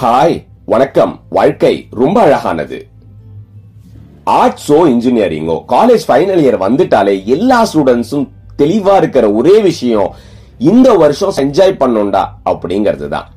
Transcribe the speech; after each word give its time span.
Hi 0.00 0.44
வணக்கம். 0.66 1.20
வாழ்க்கை 1.30 1.88
ரொம்ப 1.90 2.20
அழகானது. 2.20 2.86
ஆர்ட்ஸோ 4.26 4.86
இன்ஜினியரிங்கோ 4.86 5.64
காலேஜ் 5.68 6.04
ஃபைனல் 6.08 6.42
இயர் 6.44 6.58
வந்துட்டாலே 6.66 7.24
எல்லா 7.24 7.66
ஸ்டூடெண்ட்ஸும் 7.72 8.28
தெளிவா 8.58 8.96
இருக்கிற 8.96 9.32
ஒரே 9.32 9.60
விஷயம் 9.60 10.14
இந்த 10.58 10.94
வருஷம் 10.94 11.32
என்ஜாய் 11.36 11.80
பண்ணோண்டா 11.80 12.24
அப்படிங்கிறது 12.44 13.08
தான். 13.08 13.28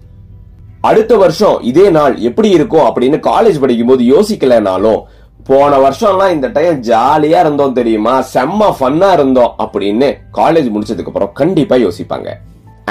அடுத்த 0.82 1.18
வருஷம் 1.18 1.62
இதே 1.62 1.90
நாள் 1.90 2.18
எப்படி 2.18 2.50
இருக்கும் 2.50 2.88
அப்படின்னு 2.88 3.20
காலேஜ் 3.20 3.60
படிக்கும்போது 3.60 4.04
யோசிக்கலனாலும் 4.04 5.02
போன 5.44 5.78
வருஷம்லாம் 5.78 6.32
இந்த 6.32 6.48
டைம் 6.48 6.84
ஜாலியா 6.84 7.40
இருந்தோம் 7.40 7.74
தெரியுமா? 7.74 8.24
செம்ம 8.34 8.74
ஃபன்னா 8.80 9.14
இருந்தோம் 9.14 9.54
அப்படின்னு 9.58 10.18
காலேஜ் 10.34 10.70
முடிச்சதுக்கு 10.76 11.06
அப்புறம் 11.06 11.32
கண்டிப்பா 11.34 11.76
யோசிப்பாங்க. 11.76 12.38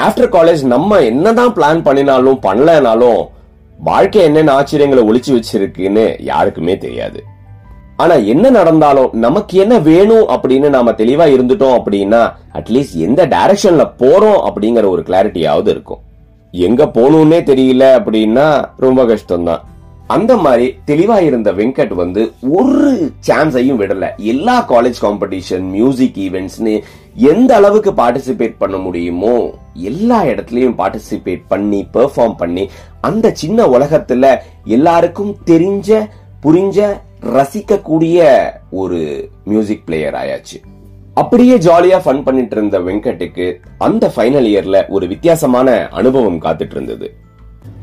ஆஃப்டர் 0.00 0.34
காலேஜ் 0.36 0.64
நம்ம 0.64 0.98
என்னதான் 1.00 1.54
பிளான் 1.54 1.82
பண்ணினாலும் 1.82 2.38
பண்ணலனாலும் 2.42 3.20
வாழ்க்கை 3.78 4.22
என்னென்ன 4.22 4.52
ஆச்சரியங்களை 4.60 5.02
ஒழிச்சு 5.10 5.30
வச்சிருக்குன்னு 5.30 6.16
யாருக்குமே 6.20 6.78
தெரியாது. 6.78 7.24
ஆனா 7.96 8.14
என்ன 8.14 8.50
நடந்தாலும் 8.50 9.10
நமக்கு 9.12 9.58
என்ன 9.58 9.78
வேணும் 9.78 10.28
அப்படின்னு 10.28 10.68
நாம 10.68 10.90
தெளிவா 10.90 11.26
இருந்துட்டோம் 11.34 11.76
அப்படின்னா 11.78 12.32
அட்லீஸ்ட் 12.54 12.94
எந்த 12.94 13.26
டைரக்ஷன்ல 13.26 13.84
போறோம் 13.98 14.40
அப்படிங்கிற 14.48 14.88
ஒரு 14.88 15.02
கிளாரிட்டியாவது 15.06 15.68
இருக்கும். 15.68 15.98
எங்க 16.52 16.84
போகணும்னே 16.84 17.38
தெரியல 17.50 17.84
அப்படின்னா 18.00 18.64
ரொம்ப 18.76 19.04
கஷ்டம்தான். 19.04 19.62
அந்த 20.06 20.36
மாதிரி 20.36 20.78
தெளிவா 20.86 21.20
இருந்த 21.20 21.52
வெங்கட் 21.52 21.94
வந்து 21.94 22.32
ஒரு 22.50 23.12
சான்ஸையும் 23.26 23.78
விடல. 23.80 24.16
எல்லா 24.16 24.66
காலேஜ் 24.68 24.94
காம்படிஷன் 25.00 25.60
மியூசிக் 25.60 26.16
ஈவெண்ட்ஸ்னு 26.16 26.82
எந்த 27.14 27.56
அளவுக்கு 27.56 27.92
பார்ட்டிசிபேட் 27.92 28.54
பண்ண 28.58 28.76
முடியுமோ 28.76 29.50
எல்லா 29.74 30.24
இடத்துலயும் 30.24 30.76
பார்ட்டிசிபேட் 30.78 31.42
பண்ணி 31.48 31.88
பெர்ஃபார்ம் 31.92 32.36
பண்ணி 32.36 32.70
அந்த 33.00 33.30
சின்ன 33.30 33.66
உலகத்துல 33.66 34.36
எல்லாருக்கும் 34.64 35.36
தெரிஞ்ச 35.46 36.08
புரிஞ்ச 36.42 37.00
ரசிக்கக்கூடிய 37.20 38.26
ஒரு 38.70 39.30
மியூசிக் 39.44 39.86
பிளேயர் 39.86 40.14
ஆயாச்சு. 40.14 40.56
அப்படியே 41.14 41.56
ஜாலியா 41.56 41.98
ஃபன் 42.04 42.22
பண்ணிட்டு 42.22 42.56
இருந்த 42.56 42.78
வெங்கட்டுக்கு 42.78 43.54
அந்த 43.78 44.12
ஃபைனல் 44.16 44.48
இயர்ல 44.52 44.88
ஒரு 44.88 45.06
வித்தியாசமான 45.06 45.88
அனுபவம் 45.88 46.42
காத்துட்டு 46.42 46.70
இருந்தது. 46.70 47.14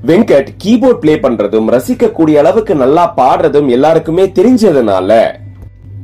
வெங்கட் 0.05 0.47
கீபோர்ட் 0.63 0.93
ப்ளே 0.93 1.15
பண்றதும் 1.15 1.69
ரசிக்கக்கூடிய 1.75 2.35
அளவுக்கு 2.35 2.75
நல்லா 2.75 3.13
பாடுறதும் 3.17 3.69
எல்லாருக்குமே 3.69 4.25
தெரிஞ்சதுனால 4.25 5.35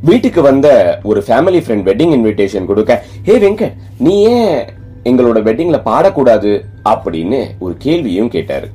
வீட்டுக்கு 0.01 0.41
வந்த 0.41 0.99
ஒரு 1.03 1.23
ஃபேமிலி 1.27 1.59
ஃப்ரெண்ட் 1.59 1.87
வெட்டிங் 1.89 2.13
இன்விடேஷன் 2.17 2.65
கொடுக்க. 2.65 3.03
ஹே 3.23 3.37
வெங்கட் 3.37 3.73
நீ 3.97 4.21
ஏன் 4.21 4.65
எங்களோட 5.03 5.39
வெட்டிங்ல 5.47 5.79
பாடக்கூடாது? 5.85 6.61
அப்படின்னு 6.89 7.47
ஒரு 7.59 7.75
கேள்வியும் 7.77 8.29
கேட்டாரு. 8.29 8.69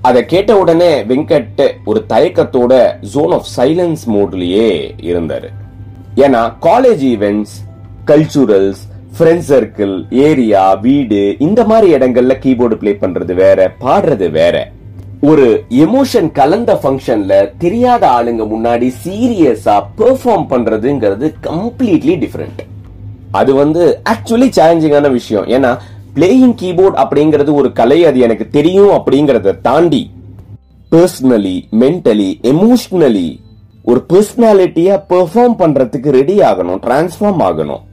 அதை 0.00 0.24
கேட்ட 0.24 0.58
உடனே 0.58 1.02
வெங்கட் 1.04 1.70
ஒரு 1.84 2.04
தயக்கத்தோட 2.08 3.00
ஜோன் 3.00 3.32
ஆஃப் 3.32 3.46
சைலன்ஸ் 3.56 4.06
மோட்லயே 4.06 4.90
இருந்தாரு. 5.00 5.48
ஏன்னா 6.16 6.54
college 6.62 7.02
events 7.12 7.56
culturals 8.06 8.89
friend 9.16 9.44
circle 9.50 9.94
area 10.26 10.64
வீடு 10.84 11.22
இந்த 11.46 11.60
மாதிரி 11.70 11.88
இடங்கள்ல 11.96 12.34
கீபோர்டு 12.44 12.76
ப்ளே 12.82 12.92
பண்றது 13.02 13.34
வேற 13.40 13.58
பாடுறது 13.84 14.26
வேற. 14.36 14.56
ஒரு 15.30 15.46
எமோஷன் 15.84 16.28
கலந்த 16.38 16.72
ஃபங்க்ஷன்ல 16.82 17.32
தெரியாத 17.64 18.02
ஆளுங்க 18.18 18.44
முன்னாடி 18.52 18.86
சீரியஸா 19.04 19.76
பெர்ஃபார்ம் 19.98 20.46
பண்றதுங்கிறது 20.52 21.28
கம்ப்ளீட்லி 21.48 22.14
டிஃபரெண்ட் 22.22 22.62
அது 23.40 23.50
வந்து 23.62 23.82
ஆக்சுவலி 24.12 24.48
சேலஞ்சிங்கான 24.58 25.10
விஷயம். 25.18 25.48
ஏன்னா 25.56 25.72
பிளேயிங் 26.14 26.56
கீபோர்ட் 26.62 26.96
அப்படிங்கிறது 27.02 27.50
ஒரு 27.60 27.68
கலை 27.80 27.98
அது 28.10 28.18
எனக்கு 28.28 28.46
தெரியும் 28.56 28.94
அப்படிங்கறத 28.98 29.58
தாண்டி 29.68 30.02
பர்சனலி 30.94 31.56
மென்டலி 31.82 32.30
எமோஷனலி 32.54 33.28
ஒரு 33.90 34.00
பர்சனாலிட்டியா 34.12 34.96
பெர்ஃபார்ம் 35.12 35.60
பண்றதுக்கு 35.60 36.10
ரெடி 36.20 36.38
ஆகணும் 36.48 36.80
டிரான்ஸ்ஃபார்ம் 36.86 37.42
ஆகணும். 37.50 37.84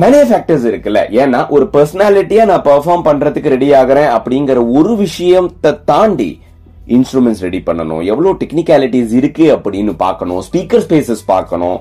நிறைய 0.00 0.24
ஃபேக்டர்ஸ் 0.28 0.66
இருக்குல்ல. 0.68 1.00
ஏன்னா 1.22 1.48
ஒரு 1.48 1.64
பர்சனாலிட்டியா 1.72 2.44
நான் 2.44 2.62
பெர்ஃபார்ம் 2.62 3.06
பண்றதுக்கு 3.08 3.52
ரெடி 3.54 3.72
ஆகிறேன் 3.72 4.10
அப்படிங்கிற 4.16 4.72
ஒரு 4.78 4.96
விஷயத்தை 4.96 5.72
தாண்டி 5.84 6.40
இன்ஸ்ட்ருமெண்ட்ஸ் 6.88 7.42
ரெடி 7.46 7.62
பண்ணணும். 7.66 8.02
எவ்வளவு 8.04 8.32
டெக்னிக்காலிட்டிஸ் 8.34 9.12
இருக்கு 9.12 9.56
அப்படின்னு 9.56 9.92
பார்க்கணும். 9.96 10.42
ஸ்பீக்கர் 10.48 10.84
ஸ்பேசஸ் 10.86 11.24
பார்க்கணும். 11.26 11.78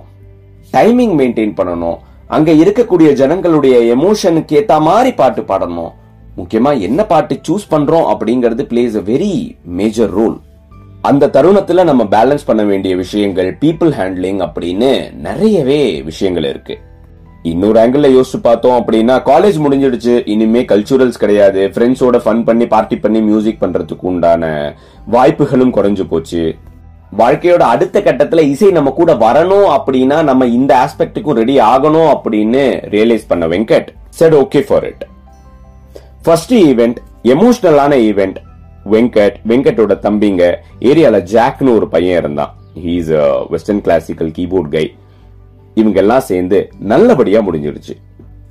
டைமிங் 0.73 1.15
மெயின்டைன் 1.21 1.55
பண்ணணும். 1.61 1.97
அங்க 2.27 2.51
இருக்கக்கூடிய 2.51 3.13
ஜனங்களுடைய 3.13 3.95
எமோஷனுக்கு 3.95 4.57
ஏத்த 4.59 4.81
மாதிரி 4.81 5.13
பாட்டு 5.13 5.41
பாடணும். 5.41 5.91
முக்கியமா 6.37 6.79
என்ன 6.79 7.05
பாட்டு 7.05 7.39
சூஸ் 7.47 7.71
பண்றோம் 7.71 8.05
அப்படிங்கிறது 8.11 8.63
plays 8.73 8.95
a 8.95 9.03
very 9.11 9.55
major 9.79 10.09
role 10.09 10.37
அந்த 11.01 11.29
தருணத்துல 11.33 11.83
நம்ம 11.83 12.03
பேலன்ஸ் 12.03 12.45
பண்ண 12.45 12.63
வேண்டிய 12.63 12.95
விஷயங்கள் 12.95 13.57
பீப்புள் 13.61 13.91
ஹேண்ட்லிங் 13.99 14.39
அப்படின்னு 14.45 15.13
நிறையவே 15.27 16.01
விஷயங்கள் 16.01 16.43
இருக்கு. 16.43 16.77
இன்னொரு 17.49 17.77
ஆங்கிள் 17.79 18.05
யோசிச்சு 18.15 18.39
பார்த்தோம் 18.41 18.75
அப்படின்னா 18.79 19.13
காலேஜ் 19.29 19.55
முடிஞ்சிடுச்சு. 19.63 20.13
இனிமே 20.33 20.61
கல்ச்சுரல்ஸ் 20.71 21.21
கிடையாது. 21.23 21.61
ஃப்ரெண்ட்ஸோட 21.73 22.17
ஃபன் 22.25 22.43
பண்ணி 22.43 22.65
பார்ட்டி 22.73 22.97
பண்ணி 23.05 23.21
மியூசிக் 23.21 23.63
பண்றதுக்கு 23.63 24.05
உண்டான 24.11 24.43
வாய்ப்புகளும் 25.15 25.73
குறைஞ்சு 25.77 26.05
போச்சு. 26.11 26.43
வாழ்க்கையோட 27.17 27.63
அடுத்த 27.73 27.99
கட்டத்துல 27.99 28.41
இசை 28.51 28.71
நம்ம 28.71 28.89
கூட 28.99 29.13
வரணும் 29.23 29.67
அப்படின்னா 29.77 30.23
நம்ம 30.29 30.45
இந்த 30.57 30.71
ஆஸ்பெக்டுக்கும் 30.83 31.39
ரெடி 31.41 31.55
ஆகணும் 31.71 32.11
அப்படின்னு 32.15 32.63
ரியலைஸ் 32.93 33.27
பண்ண 33.27 33.47
Venkat 33.55 33.89
set 34.19 34.37
okay 34.43 34.61
for 34.67 34.85
it 34.91 35.03
first 36.23 36.53
event 36.53 36.97
எமோஷனலான 37.33 37.93
event 38.09 38.39
Venkat 38.93 39.35
வெங்கட்டோட 39.49 39.95
தம்பிங்க 40.07 40.43
ஏரியால 40.91 41.17
ஜாக்னு 41.33 41.75
ஒரு 41.75 41.87
பையன் 41.87 42.19
இருந்தான். 42.21 42.53
He's 42.85 43.11
western 43.49 43.81
classical 43.81 44.31
keyboard 44.37 44.73
guy 44.77 44.85
இவங்க 45.77 45.99
எல்லாம் 45.99 46.21
சேர்ந்து 46.21 46.57
நல்லபடியா 46.83 47.41
முடிஞ்சிடுச்சு 47.41 47.93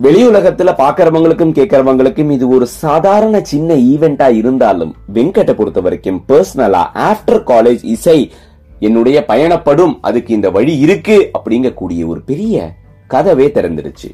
வெளி 0.00 0.20
உலகத்துல 0.26 0.70
பாக்குறவங்களுக்கும் 0.78 1.56
கேட்கறவங்களுக்கும் 1.56 2.30
இது 2.30 2.48
ஒரு 2.48 2.66
சாதாரண 2.82 3.40
சின்ன 3.44 3.74
ஈவெண்டா 3.90 4.28
இருந்தாலும் 4.34 4.92
வெங்கட்டை 5.12 5.54
பொறுத்த 5.54 5.80
வரைக்கும் 5.80 6.20
பர்சனலா 6.28 6.82
ஆஃப்டர் 7.02 7.42
காலேஜ் 7.46 7.84
இசை 7.86 8.18
என்னுடைய 8.80 9.24
பயணப்படும் 9.24 9.94
அதுக்கு 10.00 10.32
இந்த 10.34 10.50
வழி 10.50 10.78
இருக்கு 10.78 11.16
அப்படிங்கக்கூடிய 11.34 12.06
ஒரு 12.06 12.20
பெரிய 12.22 12.56
கதவே 13.10 13.46
திறந்துருச்சு 13.52 14.08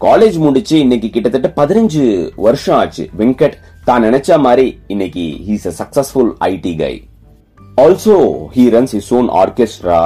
காலேஜ் 0.00 0.38
முடிச்சு 0.38 0.76
இன்னைக்கு 0.78 1.10
கிட்டத்தட்ட 1.10 1.48
பதினஞ்சு 1.56 2.02
வருஷம் 2.36 2.76
ஆச்சு. 2.76 3.04
வெங்கட் 3.18 3.56
தான் 3.84 4.04
நினைச்ச 4.04 4.38
மாதிரி 4.38 4.66
இன்னைக்கு 4.88 5.24
he's 5.46 5.66
a 5.66 5.74
successful 5.78 6.30
IT 6.46 6.74
guy 6.76 6.92
also 7.78 8.16
he 8.56 8.64
runs 8.68 8.94
his 8.94 9.12
own 9.14 9.28
orchestra 9.36 10.00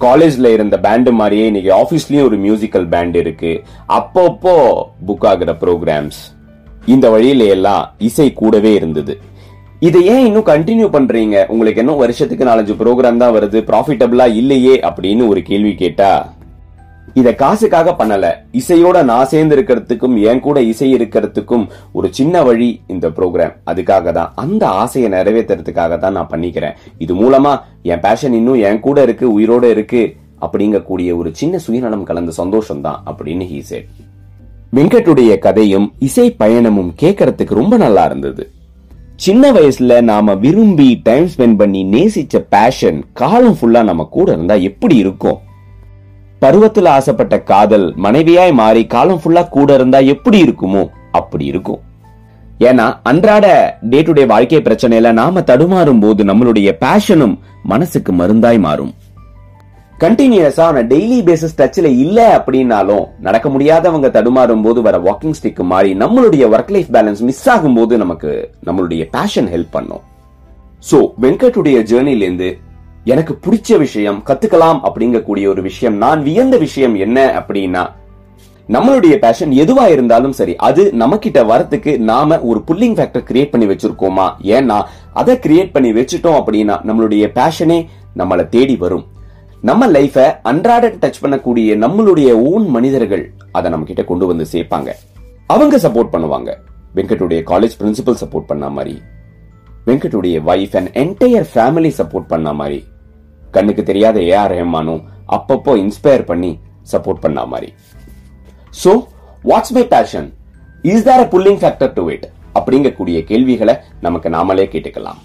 காலேஜ்ல 0.00 0.52
இருந்த 0.52 0.78
பேண்டு 0.78 1.12
மாதிரியே 1.12 1.46
இன்னைக்கு 1.46 1.72
ஆஃபீஸ்லேயும் 1.72 2.24
ஒரு 2.24 2.38
மியூசிக்கல் 2.38 2.88
பேண்ட் 2.88 3.16
இருக்கு. 3.16 3.62
அப்பப்போ 3.88 4.56
புக் 5.08 5.26
ஆகிற 5.26 5.56
ப்ரோக்ராம்ஸ் 5.60 6.20
இந்த 6.86 7.10
வழியில 7.10 7.44
எல்லாம் 7.44 7.94
இசை 7.98 8.32
கூடவே 8.32 8.74
இருந்தது. 8.74 9.20
இதை 9.80 10.06
ஏன் 10.06 10.24
இன்னும் 10.26 10.46
கண்டினியூ 10.46 10.88
பண்றீங்க? 10.96 11.46
உங்களுக்கு 11.46 11.80
இன்னும் 11.80 11.96
வருஷத்துக்கு 11.96 12.44
நாலஞ்சு 12.44 12.74
ப்ரோக்ராம் 12.82 13.16
தான் 13.16 13.34
வருது. 13.36 13.60
ப்ராஃபிட்டபிளா 13.70 14.34
இல்லையே 14.34 14.80
அப்படின்னு 14.80 15.28
ஒரு 15.28 15.42
கேள்வி 15.42 15.74
கேட்டா 15.74 16.34
இத 17.14 17.34
காசுக்காக 17.34 17.94
பண்ணல. 17.98 18.26
இசையோட 18.60 19.04
நான் 19.10 19.30
சேர்ந்து 19.32 19.56
இருக்கிறதுக்கும் 19.56 20.16
என் 20.30 20.40
கூட 20.40 20.62
இசை 20.62 20.94
இருக்கிறதுக்கும் 20.94 21.64
ஒரு 21.92 22.08
சின்ன 22.18 22.42
வழி 22.42 22.80
இந்த 22.86 23.08
ப்ரோக்ராம் 23.08 23.54
அதுக்காக 23.70 24.12
தான். 24.12 24.32
அந்த 24.34 24.68
ஆசையை 24.68 25.10
நிறைவேற்றுறதுக்காக 25.12 25.98
தான் 25.98 26.16
நான் 26.18 26.32
பண்ணிக்கிறேன். 26.32 26.76
இது 26.98 27.14
மூலமா 27.14 27.52
என் 27.82 28.00
பேஷன் 28.00 28.32
இன்னும் 28.32 28.62
என் 28.70 28.80
கூட 28.80 29.02
இருக்கு 29.02 29.40
உயிரோட 29.40 29.64
இருக்கு 29.64 30.02
அப்படிங்கக்கூடிய 30.40 31.16
ஒரு 31.16 31.30
சின்ன 31.40 31.58
சுயநலம் 31.58 32.04
கலந்த 32.04 32.30
சந்தோஷம் 32.30 32.80
தான் 32.80 33.02
அப்படின்னு 33.10 33.46
ஹீ 33.52 33.60
said. 33.70 33.84
வெங்கட்டுடைய 34.76 35.38
கதையும் 35.38 35.92
இசை 35.98 36.36
பயணமும் 36.38 36.90
கேட்கறதுக்கு 37.02 37.54
ரொம்ப 37.54 37.76
நல்லா 37.76 38.04
இருந்தது. 38.04 38.50
சின்ன 39.16 39.52
வயசுல 39.52 40.00
நாம 40.00 40.34
விரும்பி 40.34 41.00
டைம் 41.02 41.28
ஸ்பெண்ட் 41.32 41.56
பண்ணி 41.56 41.80
நேசிச்ச 41.84 42.44
பேஷன் 42.48 43.00
காலம் 43.12 43.56
ஃபுல்லா 43.60 43.82
நம்ம 43.84 44.04
கூட 44.04 44.32
இருந்தா 44.32 44.54
எப்படி 44.54 44.96
இருக்கும்? 44.96 45.38
பருவத்துல 46.42 46.92
ஆசைப்பட்ட 46.96 47.34
காதல் 47.50 47.86
மனைவியாய் 48.04 48.52
மாறி 48.60 48.82
காலம் 48.94 49.20
ஃபுல்லா 49.22 49.42
கூட 49.56 49.74
இருந்தா 49.78 49.98
எப்படி 50.14 50.38
இருக்குமோ 50.44 50.82
அப்படி 51.18 51.44
இருக்கும். 51.52 51.80
ஏன்னா 52.68 52.86
அன்றாட 53.10 53.46
டே 53.92 54.00
டு 54.06 54.12
டே 54.12 54.24
வாழ்க்கை 54.32 54.60
பிரச்சனையில 54.66 55.12
நாம 55.20 55.42
தடுமாறும் 55.50 56.02
போது 56.04 56.24
நம்மளுடைய 56.30 56.70
பேஷனும் 56.82 57.36
மனசுக்கு 57.72 58.12
மருந்தாய் 58.20 58.60
மாறும். 58.66 58.92
கண்டினியூஸா 60.02 60.64
ஆன 60.68 60.82
டெய்லி 60.92 61.18
பேசிஸ் 61.28 61.58
டச்ல 61.60 61.88
இல்ல 62.04 62.18
அப்படின்னாலும் 62.38 63.04
நடக்க 63.26 63.48
முடியாதவங்க 63.48 64.08
தடுமாறும் 64.16 64.64
போது 64.66 64.82
வர 64.86 64.98
வாக்கிங் 65.08 65.36
ஸ்டிக் 65.38 65.62
மாறி 65.72 65.92
நம்மளுடைய 66.02 66.44
ஒர்க் 66.54 66.72
லைஃப் 66.76 66.90
பேலன்ஸ் 66.96 67.22
மிஸ் 67.28 67.46
ஆகும் 67.54 67.76
போது 67.78 67.98
நமக்கு 68.02 68.32
நம்மளுடைய 68.66 69.04
பேஷன் 69.16 69.50
ஹெல்ப் 69.54 69.72
பண்ணும். 69.76 70.02
சோ 70.90 71.00
வெங்கட்டுடைய 71.24 71.78
ஜேர்னில 71.90 72.26
இருந்து 72.26 72.50
எனக்கு 73.04 73.38
பிடிச்ச 73.46 73.78
விஷயம் 73.78 74.22
கத்துக்கலாம் 74.26 74.80
அப்படிங்கக்கூடிய 74.84 75.46
ஒரு 75.46 75.62
விஷயம் 75.62 75.96
நான் 75.96 76.22
வியந்த 76.22 76.58
விஷயம் 76.58 76.94
என்ன 76.94 77.26
அப்படின்னா 77.38 77.90
நம்மளுடைய 78.68 79.16
பேஷன் 79.16 79.50
எதுவா 79.50 79.86
இருந்தாலும் 79.88 80.32
சரி 80.32 80.56
அது 80.56 80.92
நம்ம 80.92 81.18
கிட்ட 81.18 81.42
வரத்துக்கு 81.42 81.98
நாம 81.98 82.40
ஒரு 82.40 82.62
புல்லிங் 82.66 82.94
ஃபேக்டர் 82.94 83.24
கிரியேட் 83.30 83.50
பண்ணி 83.50 83.66
வச்சிருக்கோமா? 83.66 84.26
ஏன்னா 84.42 84.82
அதை 85.12 85.36
கிரியேட் 85.36 85.70
பண்ணி 85.72 85.92
வச்சுட்டோம் 85.92 86.42
அப்படின்னா 86.42 86.76
நம்மளுடைய 86.86 87.26
பேஷனே 87.38 87.86
நம்மளை 88.16 88.48
தேடி 88.48 88.76
வரும். 88.76 89.06
நம்ம 89.60 89.86
லைஃப 89.86 90.38
அன்றாட 90.42 90.88
டச் 90.88 91.22
பண்ணக்கூடிய 91.22 91.76
நம்மளுடைய 91.84 92.32
ஓன் 92.32 92.68
மனிதர்கள் 92.68 93.32
அதை 93.52 93.70
நம்ம 93.70 93.86
கிட்ட 93.86 94.04
கொண்டு 94.04 94.26
வந்து 94.26 94.46
சேர்ப்பாங்க. 94.52 94.90
அவங்க 95.46 95.76
சப்போர்ட் 95.76 96.14
பண்ணுவாங்க. 96.14 96.54
வெங்கட்டுடைய 96.94 97.42
காலேஜ் 97.46 97.70
பிரின்சிபல் 97.78 98.16
சப்போர்ட் 98.24 98.46
பண்ண 98.46 98.68
மாதிரி 98.68 99.02
வெங்கட்டுடைய 99.86 100.40
wife 100.46 100.76
and 100.76 100.96
entire 100.96 101.46
family 101.54 101.90
support 101.98 102.26
பண்ண 102.28 102.52
மாதிரி 102.52 102.84
கண்ணுக்கு 103.56 103.82
தெரியாத 103.90 104.18
ஏஆர் 104.32 104.52
ரஹ்மானும் 104.54 105.02
அப்பப்போ 105.36 105.72
இன்ஸ்பயர் 105.84 106.24
பண்ணி 106.30 106.52
சப்போர்ட் 106.92 107.24
பண்ண 107.24 107.40
மாதிரி. 107.52 107.70
So 108.82 108.92
what's 109.50 109.74
my 109.76 109.84
passion 109.94 110.28
is 110.92 111.04
there 111.08 111.24
a 111.24 111.28
pulling 111.34 111.60
factor 111.62 111.92
to 111.98 112.04
it 112.14 112.26
அப்படிங்கக்கூடிய 112.58 113.18
கேள்விகளை 113.30 113.74
நமக்கு 114.06 114.28
நாமளே 114.36 114.66
கேட்டுக்கலாம். 114.72 115.20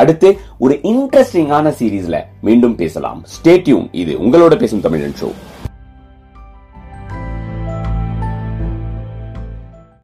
அடுத்து 0.00 0.28
ஒரு 0.64 0.74
இன்ட்ரெஸ்டிங்கான 0.90 1.72
சீரீஸ்ல 1.78 2.16
மீண்டும் 2.48 2.76
பேசலாம். 2.82 3.22
ஸ்டேட்யூன் 3.34 3.86
இது 4.02 4.12
உங்களோட 4.24 4.56
பேசும் 4.62 4.84
தமிழன் 4.84 5.16
ஷோ 5.20 5.30